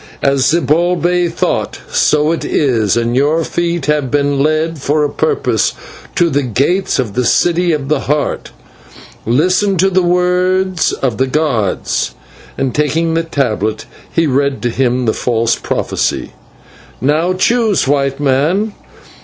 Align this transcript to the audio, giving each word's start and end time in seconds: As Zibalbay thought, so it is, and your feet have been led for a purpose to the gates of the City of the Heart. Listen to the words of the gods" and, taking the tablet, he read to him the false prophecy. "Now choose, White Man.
As 0.23 0.45
Zibalbay 0.51 1.29
thought, 1.31 1.77
so 1.91 2.31
it 2.31 2.43
is, 2.43 2.97
and 2.97 3.15
your 3.15 3.43
feet 3.43 3.85
have 3.85 4.09
been 4.09 4.39
led 4.41 4.79
for 4.79 5.03
a 5.03 5.09
purpose 5.11 5.73
to 6.15 6.31
the 6.31 6.41
gates 6.41 6.97
of 6.97 7.13
the 7.13 7.23
City 7.23 7.71
of 7.71 7.87
the 7.87 7.99
Heart. 8.07 8.49
Listen 9.27 9.77
to 9.77 9.91
the 9.91 10.01
words 10.01 10.91
of 10.91 11.17
the 11.19 11.27
gods" 11.27 12.15
and, 12.57 12.73
taking 12.73 13.13
the 13.13 13.21
tablet, 13.21 13.85
he 14.11 14.25
read 14.25 14.63
to 14.63 14.71
him 14.71 15.05
the 15.05 15.13
false 15.13 15.55
prophecy. 15.55 16.33
"Now 16.99 17.33
choose, 17.33 17.87
White 17.87 18.19
Man. 18.19 18.73